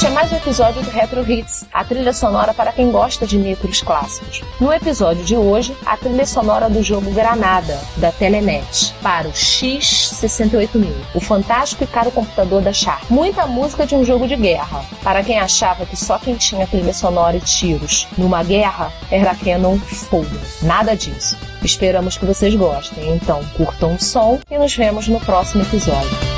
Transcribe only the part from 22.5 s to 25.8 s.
gostem, então curtam o som e nos vemos no próximo